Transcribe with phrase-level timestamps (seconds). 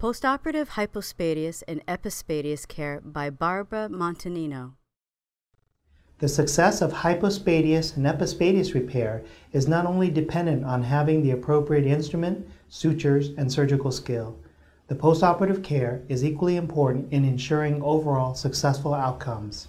[0.00, 4.72] Postoperative hypospadias and epispadias care by Barbara Montagnino.
[6.20, 11.84] The success of hypospadias and epispadias repair is not only dependent on having the appropriate
[11.84, 14.38] instrument, sutures, and surgical skill.
[14.88, 19.68] The postoperative care is equally important in ensuring overall successful outcomes.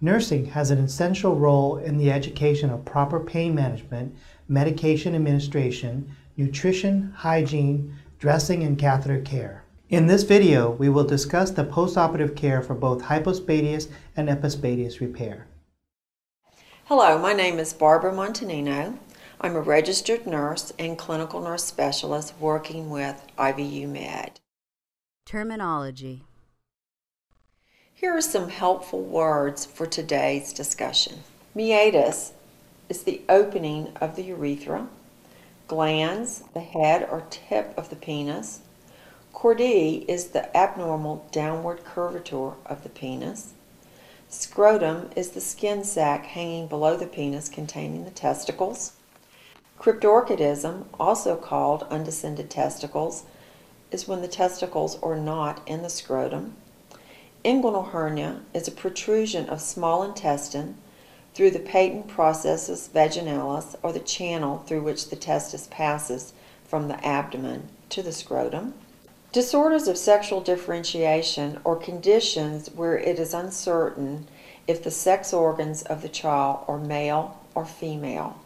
[0.00, 4.16] Nursing has an essential role in the education of proper pain management,
[4.48, 9.62] medication administration, nutrition, hygiene, dressing, and catheter care.
[9.90, 15.46] In this video, we will discuss the postoperative care for both hypospadias and epispadias repair.
[16.84, 18.98] Hello, my name is Barbara Montagnino.
[19.40, 24.32] I'm a registered nurse and clinical nurse specialist working with IVUmed.
[25.24, 26.22] Terminology
[27.94, 31.20] Here are some helpful words for today's discussion.
[31.54, 32.32] Meatus
[32.90, 34.86] is the opening of the urethra.
[35.66, 38.60] Glans, the head or tip of the penis.
[39.34, 43.52] Chordee is the abnormal downward curvature of the penis.
[44.28, 48.92] Scrotum is the skin sac hanging below the penis containing the testicles.
[49.78, 53.24] Cryptorchidism, also called undescended testicles,
[53.90, 56.56] is when the testicles are not in the scrotum.
[57.44, 60.76] Inguinal hernia is a protrusion of small intestine
[61.32, 66.32] through the patent processus vaginalis or the channel through which the testis passes
[66.64, 68.74] from the abdomen to the scrotum.
[69.30, 74.26] Disorders of sexual differentiation or conditions where it is uncertain
[74.66, 78.40] if the sex organs of the child are male or female.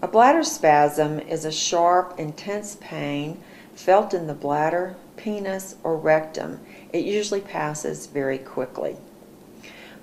[0.00, 3.40] A bladder spasm is a sharp, intense pain
[3.74, 6.60] felt in the bladder, penis, or rectum.
[6.92, 8.96] It usually passes very quickly.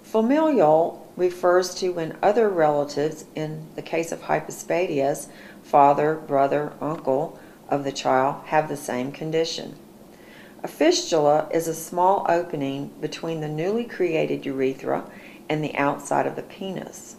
[0.03, 5.29] Familial refers to when other relatives, in the case of hypospadias,
[5.63, 7.39] father, brother, uncle
[7.69, 9.75] of the child, have the same condition.
[10.63, 15.09] A fistula is a small opening between the newly created urethra
[15.47, 17.15] and the outside of the penis.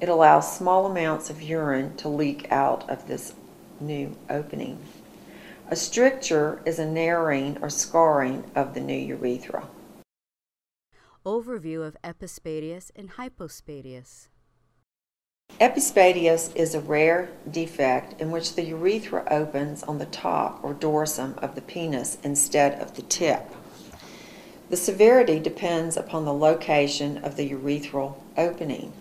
[0.00, 3.34] It allows small amounts of urine to leak out of this
[3.80, 4.78] new opening.
[5.68, 9.66] A stricture is a narrowing or scarring of the new urethra.
[11.26, 14.28] Overview of epispadias and hypospadias.
[15.60, 21.36] Epispadias is a rare defect in which the urethra opens on the top or dorsum
[21.38, 23.42] of the penis instead of the tip.
[24.70, 28.92] The severity depends upon the location of the urethral opening.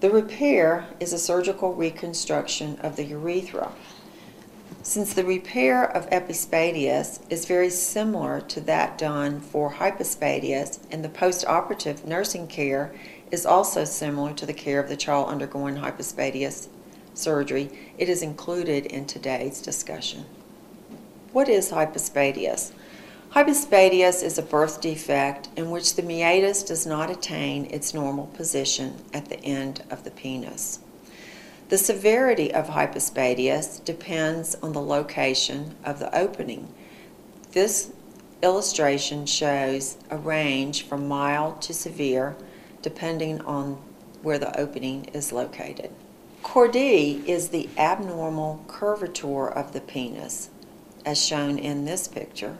[0.00, 3.72] The repair is a surgical reconstruction of the urethra.
[4.82, 11.08] Since the repair of epispadias is very similar to that done for hypospadias and the
[11.08, 12.92] postoperative nursing care
[13.30, 16.68] is also similar to the care of the child undergoing hypospadias
[17.14, 17.70] surgery.
[17.98, 20.26] It is included in today's discussion.
[21.32, 22.72] What is hypospadias?
[23.30, 28.94] Hypospadias is a birth defect in which the meatus does not attain its normal position
[29.12, 30.78] at the end of the penis.
[31.68, 36.72] The severity of hypospadias depends on the location of the opening.
[37.52, 37.90] This
[38.42, 42.36] illustration shows a range from mild to severe
[42.86, 43.76] depending on
[44.22, 45.90] where the opening is located.
[46.44, 50.50] Chordee is the abnormal curvature of the penis,
[51.04, 52.58] as shown in this picture.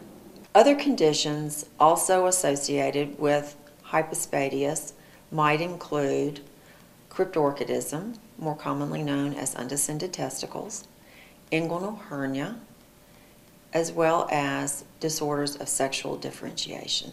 [0.52, 3.54] Other conditions also associated with
[3.90, 4.94] hypospadias
[5.30, 6.40] might include
[7.08, 10.88] cryptorchidism, more commonly known as undescended testicles,
[11.52, 12.56] inguinal hernia,
[13.72, 17.12] as well as disorders of sexual differentiation.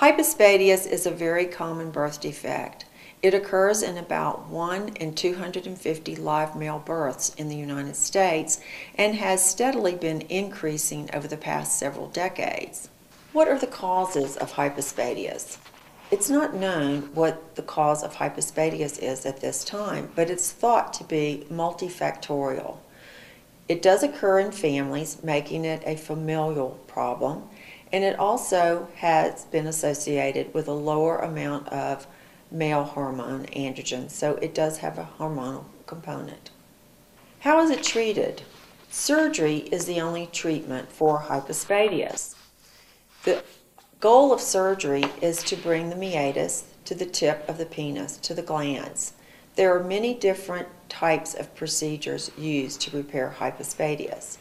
[0.00, 2.86] Hypospadias is a very common birth defect.
[3.22, 8.60] It occurs in about 1 in 250 live male births in the United States
[8.94, 12.88] and has steadily been increasing over the past several decades.
[13.34, 15.58] What are the causes of hypospadias?
[16.10, 20.94] It's not known what the cause of hypospadias is at this time, but it's thought
[20.94, 22.78] to be multifactorial.
[23.68, 27.50] It does occur in families, making it a familial problem,
[27.92, 32.06] and it also has been associated with a lower amount of
[32.50, 36.50] male hormone androgen, so it does have a hormonal component.
[37.40, 38.42] How is it treated?
[38.90, 42.34] Surgery is the only treatment for hypospadias.
[43.24, 43.42] The
[44.00, 48.32] Goal of surgery is to bring the meatus to the tip of the penis, to
[48.32, 49.12] the glans.
[49.56, 54.38] There are many different types of procedures used to repair hypospadias.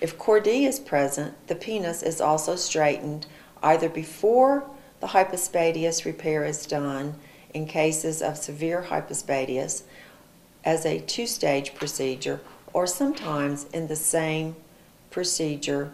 [0.00, 3.26] If chordee is present, the penis is also straightened
[3.62, 4.64] either before
[5.00, 7.14] the hypospadias repair is done
[7.54, 9.82] in cases of severe hypospadias
[10.64, 12.40] as a two-stage procedure
[12.72, 14.54] or sometimes in the same
[15.10, 15.90] procedure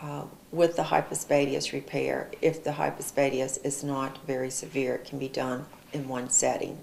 [0.00, 0.22] uh,
[0.52, 2.30] with the hypospadias repair.
[2.40, 6.78] If the hypospadias is not very severe, it can be done in one setting.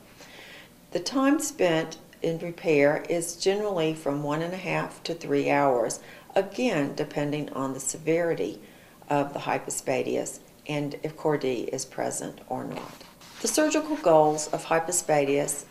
[0.92, 6.00] The time spent in repair is generally from one and a half to three hours,
[6.36, 8.60] again depending on the severity
[9.10, 13.04] of the hypospadias and if chordee is present or not.
[13.42, 15.66] The surgical goals of hypospadias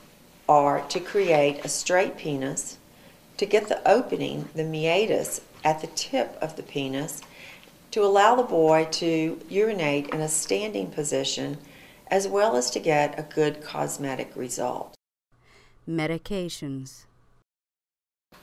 [0.48, 2.78] are to create a straight penis,
[3.36, 7.22] to get the opening, the meatus, at the tip of the penis,
[7.90, 11.58] to allow the boy to urinate in a standing position,
[12.08, 14.93] as well as to get a good cosmetic result.
[15.88, 17.04] Medications.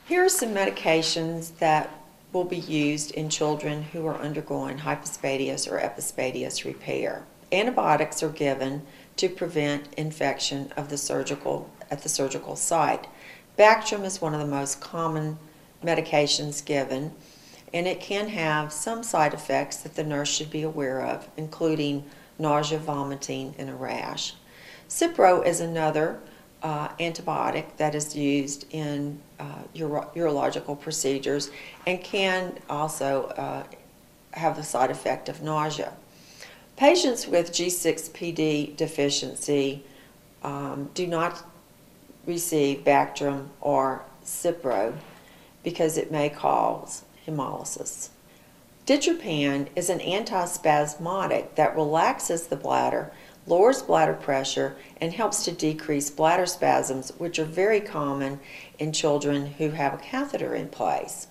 [0.06, 1.90] Here are some medications that
[2.32, 7.24] will be used in children who are undergoing hypospadias or epispadias repair.
[7.50, 8.82] Antibiotics are given
[9.16, 13.08] to prevent infection of the surgical at the surgical site.
[13.58, 15.38] Bactrim is one of the most common
[15.84, 17.12] medications given
[17.74, 22.04] and it can have some side effects that the nurse should be aware of, including
[22.38, 24.34] nausea, vomiting, and a rash.
[24.88, 26.20] Cipro is another
[26.62, 31.50] uh, antibiotic that is used in uh, uro urological procedures
[31.86, 33.64] and can also uh,
[34.32, 35.92] have the side effect of nausea.
[36.76, 39.84] Patients with G6PD deficiency
[40.42, 41.44] um, do not
[42.26, 44.94] receive Bactrim or Cipro
[45.62, 48.08] because it may cause hemolysis.
[48.86, 53.12] Ditropan is an antispasmodic that relaxes the bladder,
[53.46, 58.40] lowers bladder pressure, and helps to decrease bladder spasms, which are very common
[58.78, 61.26] in children who have a catheter in place.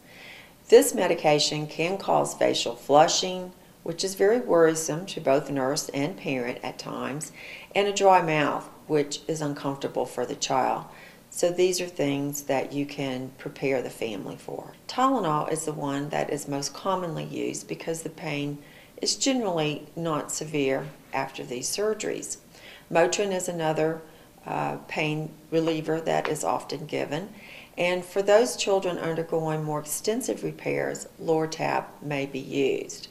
[0.70, 3.52] This medication can cause facial flushing,
[3.84, 7.32] which is very worrisome to both nurse and parent at times,
[7.76, 10.86] and a dry mouth, which is uncomfortable for the child.
[11.30, 14.74] So these are things that you can prepare the family for.
[14.88, 18.58] Tylenol is the one that is most commonly used because the pain
[19.02, 22.38] is generally not severe after these surgeries.
[22.92, 24.02] Motrin is another
[24.46, 27.30] uh, pain reliever that is often given.
[27.78, 33.08] And for those children undergoing more extensive repairs, Lortab may be used.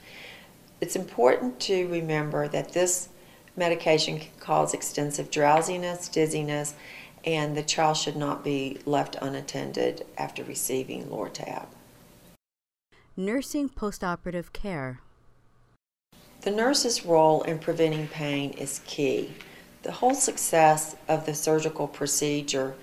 [0.81, 3.09] It's important to remember that this
[3.57, 6.75] medication can cause extensive drowsiness, dizziness,
[7.25, 11.67] and the child should not be left unattended after receiving Lortab.
[13.17, 15.01] Nursing postoperative care.
[16.43, 19.35] The nurse's role in preventing pain is key.
[19.83, 22.77] The whole success of the surgical procedure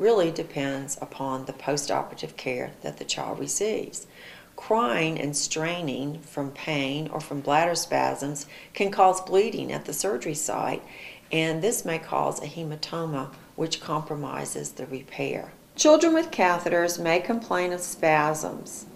[0.00, 4.08] really depends upon the postoperative care that the child receives.
[4.56, 10.34] Crying and straining from pain or from bladder spasms can cause bleeding at the surgery
[10.34, 10.82] site,
[11.30, 15.52] and this may cause a hematoma which compromises the repair.
[15.76, 18.86] Children with catheters may complain of spasms,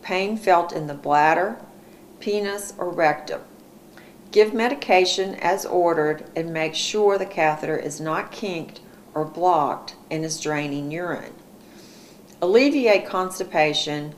[0.00, 1.58] pain felt in the bladder,
[2.20, 3.40] penis, or rectum.
[4.34, 8.80] Give medication as ordered and make sure the catheter is not kinked
[9.14, 11.34] or blocked and is draining urine.
[12.42, 14.12] Alleviate constipation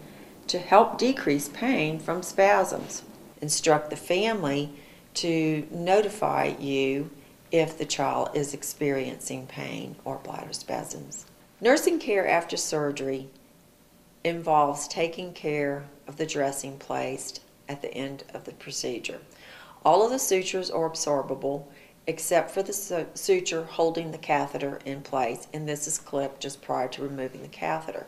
[0.47, 3.03] to help decrease pain from spasms.
[3.43, 4.73] Instruct the family
[5.13, 7.11] to notify you
[7.53, 11.27] if the child is experiencing pain or bladder spasms.
[11.61, 13.29] Nursing care after surgery
[14.25, 19.21] involves taking care of the dressing placed at the end of the procedure.
[19.85, 21.67] All of the sutures are absorbable
[22.07, 26.89] except for the suture holding the catheter in place, and this is clipped just prior
[26.89, 28.07] to removing the catheter.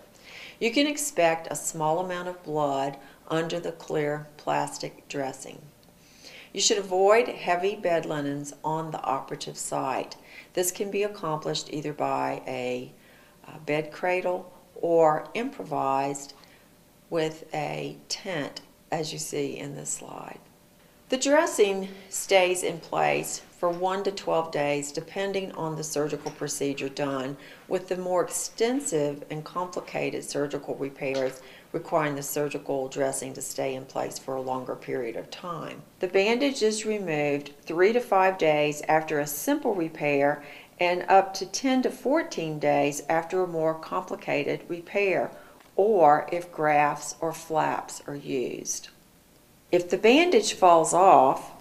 [0.60, 2.96] You can expect a small amount of blood
[3.28, 5.60] under the clear plastic dressing.
[6.52, 10.16] You should avoid heavy bed linens on the operative site.
[10.54, 12.92] This can be accomplished either by a,
[13.46, 16.34] a bed cradle or improvised
[17.10, 18.60] with a tent
[18.90, 20.38] as you see in this slide.
[21.08, 26.90] The dressing stays in place for 1 to 12 days depending on the surgical procedure
[26.90, 31.40] done, with the more extensive and complicated surgical repairs
[31.72, 35.80] requiring the surgical dressing to stay in place for a longer period of time.
[36.00, 40.44] The bandage is removed 3 to 5 days after a simple repair
[40.78, 45.30] and up to 10 to 14 days after a more complicated repair
[45.74, 48.90] or if grafts or flaps are used.
[49.70, 51.52] If the bandage falls off,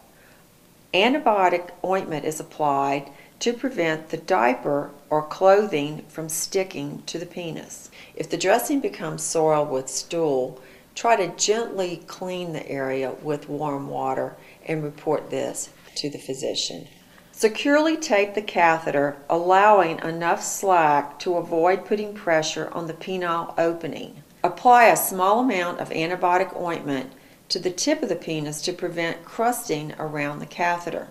[0.94, 7.92] Antibiotic ointment is applied to prevent the diaper or clothing from sticking to the penis.
[8.16, 10.62] If the dressing becomes soiled with stool,
[10.96, 16.88] try to gently clean the area with warm water and report this to the physician.
[17.34, 24.24] Securely tape the catheter, allowing enough slack to avoid putting pressure on the penile opening.
[24.44, 27.12] Apply a small amount of antibiotic ointment
[27.50, 31.08] to the tip of the penis to prevent crusting around the catheter.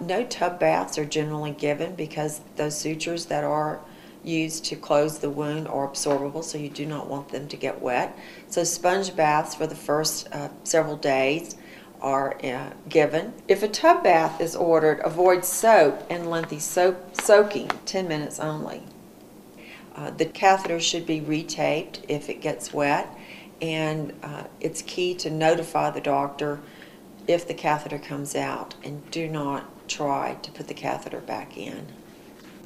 [0.00, 3.80] No tub baths are generally given because those sutures that are
[4.22, 7.80] used to close the wound are absorbable, so you do not want them to get
[7.80, 8.16] wet.
[8.48, 11.56] So, sponge baths for the first uh, several days
[12.00, 13.32] are uh, given.
[13.48, 18.82] If a tub bath is ordered, avoid soap and lengthy soap soaking, 10 minutes only.
[19.96, 23.08] Uh, the catheter should be retaped if it gets wet,
[23.60, 26.60] and uh, it's key to notify the doctor
[27.26, 31.86] if the catheter comes out and do not try to put the catheter back in.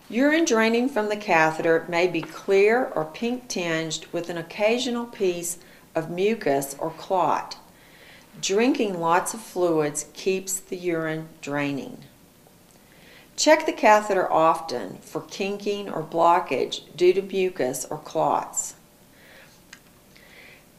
[0.08, 5.58] Urine draining from the catheter may be clear or pink tinged with an occasional piece
[5.94, 7.56] of mucus or clot.
[8.40, 11.98] Drinking lots of fluids keeps the urine draining.
[13.36, 18.74] Check the catheter often for kinking or blockage due to mucus or clots.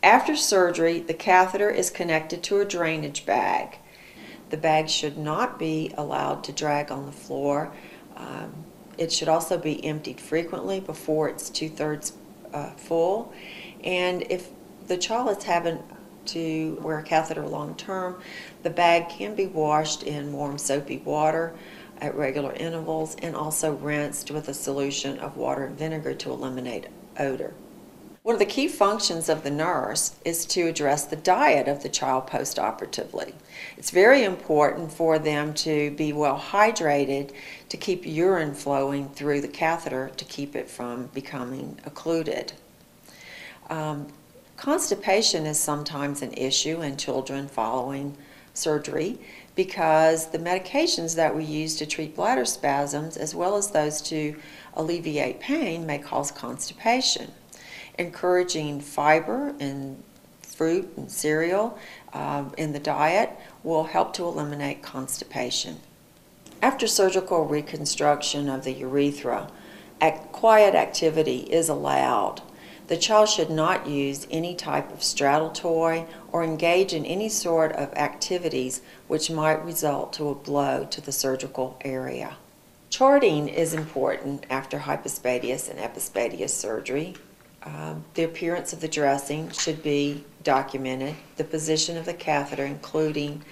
[0.04, 3.80] After surgery, the catheter is connected to a drainage bag.
[4.50, 7.72] The bag should not be allowed to drag on the floor.
[8.18, 8.66] Um,
[8.98, 12.12] it should also be emptied frequently before it's two thirds
[12.54, 13.34] uh, full.
[13.82, 14.50] And if
[14.88, 15.82] the child is having
[16.26, 18.22] to wear a catheter long term,
[18.62, 21.54] the bag can be washed in warm soapy water
[22.02, 26.88] at regular intervals and also rinsed with a solution of water and vinegar to eliminate
[27.18, 27.54] odor.
[28.24, 31.90] One of the key functions of the nurse is to address the diet of the
[31.90, 33.34] child postoperatively.
[33.76, 37.32] It's very important for them to be well hydrated
[37.68, 42.54] to keep urine flowing through the catheter to keep it from becoming occluded.
[43.70, 44.08] Um,
[44.56, 48.16] constipation is sometimes an issue in children following
[48.54, 49.20] surgery
[49.54, 54.38] because the medications that we use to treat bladder spasms, as well as those to
[54.76, 57.30] alleviate pain, may cause constipation.
[58.00, 60.04] Encouraging fiber in
[60.42, 61.78] fruit and cereal
[62.14, 63.32] um, in the diet
[63.64, 65.78] will help to eliminate constipation.
[66.62, 69.50] After surgical reconstruction of the urethra,
[70.32, 72.42] quiet activity is allowed.
[72.88, 77.72] The child should not use any type of straddle toy or engage in any sort
[77.74, 82.38] of activities which might result to a blow to the surgical area.
[82.90, 87.16] Charting is important after hypospadias and epispadias surgery.
[87.66, 93.44] Um, the appearance of the dressing should be documented, the position of the catheter, including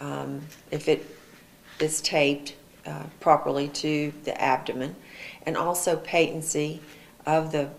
[0.00, 1.04] um, if it
[1.80, 2.54] is taped
[2.86, 4.94] uh, properly to the abdomen,
[5.44, 6.80] and also patency
[7.24, 7.70] of the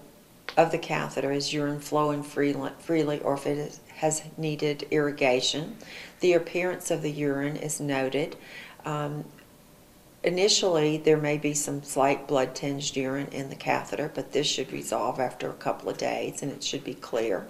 [0.58, 5.78] of the catheter is urine flowing freely, freely or if it is, has needed irrigation.
[6.20, 8.36] The appearance of the urine is noted.
[8.84, 9.24] Um,
[10.24, 14.72] initially, there may be some slight blood tinged urine in the catheter, but this should
[14.72, 17.48] resolve after a couple of days and it should be clear.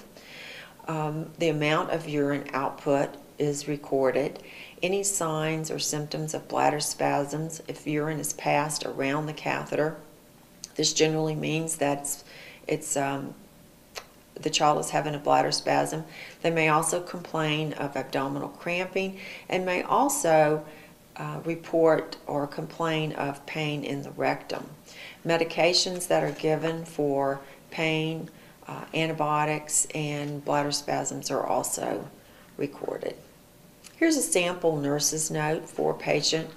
[0.88, 4.42] Um, the amount of urine output is recorded.
[4.82, 9.98] Any signs or symptoms of bladder spasms, if urine is passed around the catheter,
[10.76, 12.24] this generally means that it's
[12.68, 13.34] it's um,
[14.36, 16.04] the child is having a bladder spasm.
[16.42, 19.20] They may also complain of abdominal cramping
[19.50, 20.64] and may also
[21.18, 24.70] uh, report or complain of pain in the rectum.
[25.26, 27.40] Medications that are given for
[27.72, 28.30] pain,
[28.68, 32.08] uh, antibiotics, and bladder spasms are also
[32.58, 33.16] recorded.
[33.98, 36.50] Here's a sample nurse's note for patient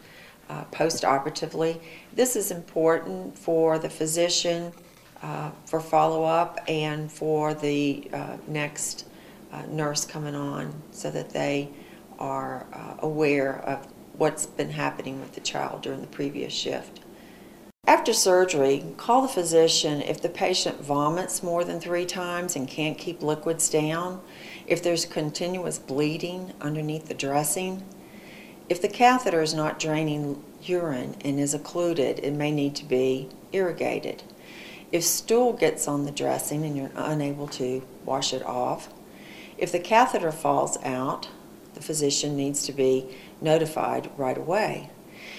[0.51, 1.81] uh, post-operatively.
[2.13, 4.73] This is important for the physician
[5.23, 9.07] uh, for follow-up and for the uh, next
[9.53, 11.69] uh, nurse coming on so that they
[12.19, 13.87] are uh, aware of
[14.21, 17.01] what's been happening with the child during the previous shift.
[17.87, 22.99] After surgery, call the physician if the patient vomits more than three times and can't
[22.99, 24.21] keep liquids down,
[24.67, 27.83] if there's continuous bleeding underneath the dressing,
[28.69, 33.31] if the catheter is not draining urine and is occluded, it may need to be
[33.53, 34.23] irrigated.
[34.93, 38.91] If stool gets on the dressing and you're unable to wash it off,
[39.57, 41.31] if the catheter falls out,
[41.75, 43.07] the physician needs to be
[43.41, 44.91] notified right away.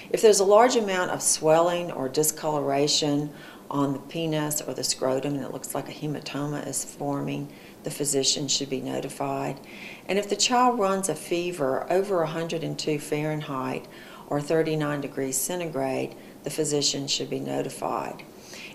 [0.09, 3.31] If there's a large amount of swelling or discoloration
[3.69, 7.51] on the penis or the scrotum and it looks like a hematoma is forming,
[7.83, 9.59] the physician should be notified.
[10.07, 13.87] And if the child runs a fever over 102 Fahrenheit
[14.27, 18.23] or 39 degrees centigrade, the physician should be notified.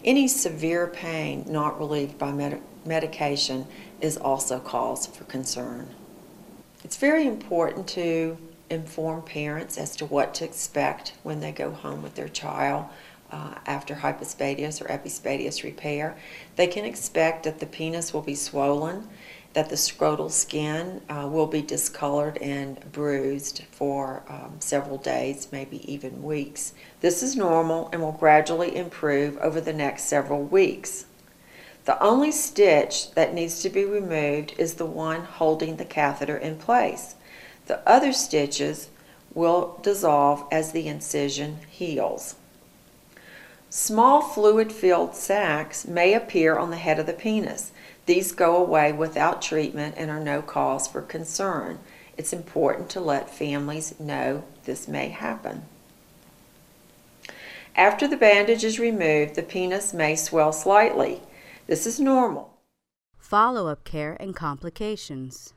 [0.05, 3.67] Any severe pain not relieved by med- medication
[4.01, 5.95] is also cause for concern.
[6.87, 8.39] It's very important to
[8.71, 12.85] inform parents as to what to expect when they go home with their child
[13.33, 16.17] uh, after hypospadias or epispadias repair.
[16.55, 19.09] They can expect that the penis will be swollen,
[19.55, 25.93] that the scrotal skin uh, will be discolored and bruised for um, several days, maybe
[25.93, 26.73] even weeks.
[27.01, 31.07] This is normal and will gradually improve over the next several weeks.
[31.87, 36.59] The only stitch that needs to be removed is the one holding the catheter in
[36.59, 37.15] place.
[37.67, 38.89] The other stitches
[39.33, 42.35] will dissolve as the incision heals.
[43.71, 47.71] Small fluid filled sacs may appear on the head of the penis.
[48.07, 51.79] These go away without treatment and are no cause for concern.
[52.17, 55.63] It's important to let families know this may happen.
[57.77, 61.21] After the bandage is removed, the penis may swell slightly.
[61.67, 62.61] This is normal.
[63.19, 65.53] Follow up care and complications.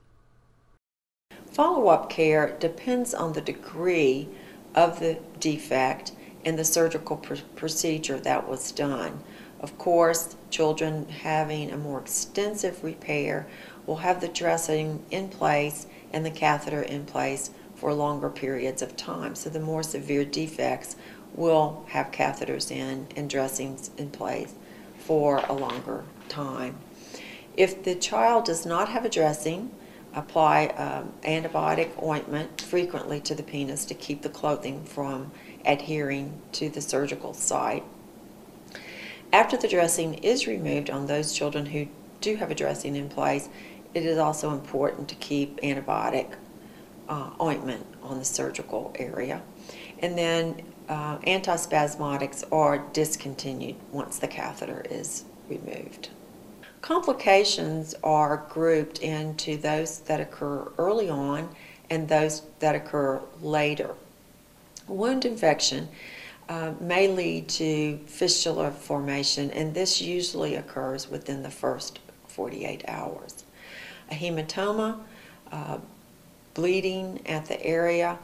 [1.46, 4.28] Follow up care depends on the degree
[4.74, 6.14] of the defect
[6.44, 9.20] and the surgical pr- procedure that was done.
[9.60, 13.46] Of course, children having a more extensive repair
[13.86, 18.98] will have the dressing in place and the catheter in place for longer periods of
[18.98, 19.36] time.
[19.36, 20.96] So the more severe defects
[21.36, 24.56] will have catheters in and dressings in place
[25.00, 26.78] for a longer time.
[27.58, 29.72] If the child does not have a dressing,
[30.14, 35.32] apply um, antibiotic ointment frequently to the penis to keep the clothing from
[35.66, 37.84] adhering to the surgical site.
[39.32, 41.88] After the dressing is removed on those children who
[42.22, 43.50] do have a dressing in place,
[43.94, 46.36] it is also important to keep antibiotic
[47.08, 49.42] uh, ointment on the surgical area.
[50.00, 56.10] And then uh, antispasmodics are discontinued once the catheter is removed.
[56.82, 61.50] Complications are grouped into those that occur early on
[61.90, 63.94] and those that occur later.
[64.88, 65.90] Wound infection
[66.48, 73.44] uh, may lead to fistula formation, and this usually occurs within the first 48 hours.
[74.10, 75.00] A hematoma,
[75.52, 75.78] uh,
[76.56, 78.18] bleeding at the area,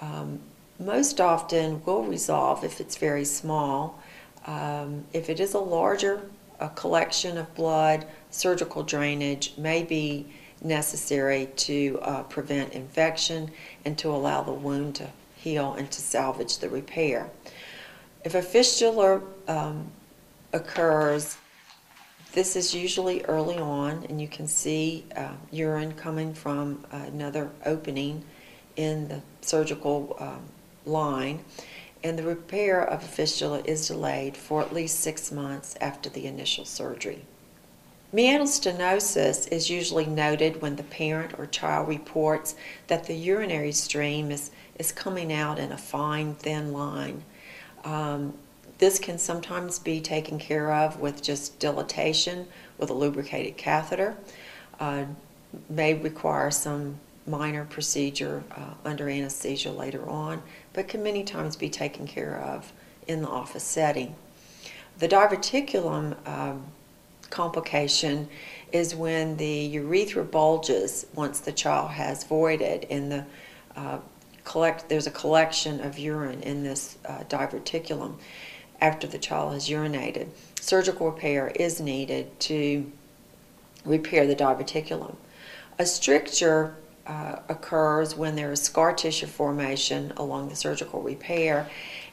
[0.00, 0.38] um,
[0.84, 4.00] most often will resolve if it's very small.
[4.46, 6.22] Um, if it is a larger
[6.62, 10.26] a collection of blood, surgical drainage may be
[10.62, 13.50] necessary to uh, prevent infection
[13.84, 17.28] and to allow the wound to heal and to salvage the repair.
[18.24, 19.90] If a fistula um,
[20.52, 21.36] occurs,
[22.32, 28.24] this is usually early on, and you can see uh, urine coming from another opening
[28.76, 30.42] in the surgical um,
[30.84, 31.44] line,
[32.04, 36.26] and the repair of a fistula is delayed for at least six months after the
[36.26, 37.24] initial surgery.
[38.12, 42.54] Meatal stenosis is usually noted when the parent or child reports
[42.88, 47.24] that the urinary stream is, is coming out in a fine, thin line.
[47.84, 48.34] Um,
[48.78, 54.16] this can sometimes be taken care of with just dilatation with a lubricated catheter.
[54.78, 55.04] Uh,
[55.70, 61.68] may require some minor procedure uh, under anesthesia later on, but can many times be
[61.68, 62.72] taken care of
[63.06, 64.14] in the office setting.
[64.98, 66.64] The diverticulum um,
[67.30, 68.28] complication
[68.72, 73.24] is when the urethra bulges once the child has voided and the
[73.76, 73.98] uh,
[74.44, 78.16] collect there's a collection of urine in this uh, diverticulum
[78.80, 80.26] after the child has urinated.
[80.60, 82.90] Surgical repair is needed to
[83.84, 85.14] repair the diverticulum.
[85.78, 86.74] A stricture
[87.06, 91.68] uh, occurs when there is scar tissue formation along the surgical repair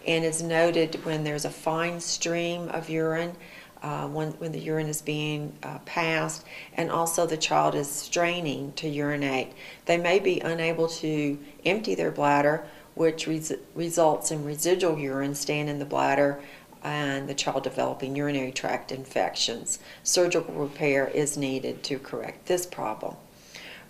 [0.07, 3.35] and is noted when there's a fine stream of urine
[3.81, 8.73] uh, when, when the urine is being uh, passed and also the child is straining
[8.73, 9.53] to urinate.
[9.85, 15.69] They may be unable to empty their bladder which res- results in residual urine staying
[15.69, 16.41] in the bladder
[16.83, 19.79] and the child developing urinary tract infections.
[20.03, 23.15] Surgical repair is needed to correct this problem.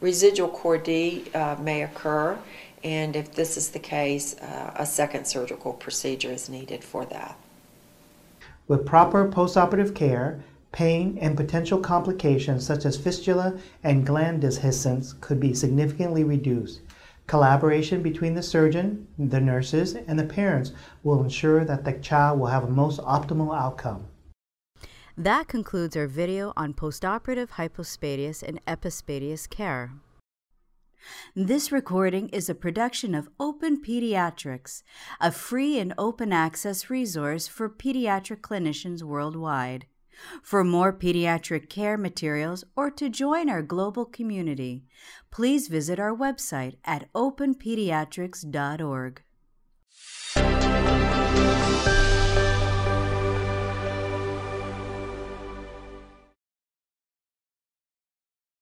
[0.01, 2.39] Residual chordee uh, may occur,
[2.83, 7.37] and if this is the case, uh, a second surgical procedure is needed for that.
[8.69, 15.39] With proper postoperative care, pain and potential complications such as fistula and glans dehiscence could
[15.39, 16.79] be significantly reduced.
[17.27, 20.71] Collaboration between the surgeon, the nurses, and the parents
[21.03, 24.05] will ensure that the child will have a most optimal outcome.
[25.19, 29.91] That concludes our video on postoperative hypospadias and epispadias care.
[31.35, 34.81] This recording is a production of Open Pediatrics,
[35.19, 39.87] a free and open access resource for pediatric clinicians worldwide.
[40.41, 44.85] For more pediatric care materials or to join our global community,
[45.31, 49.21] please visit our website at openpediatrics.org.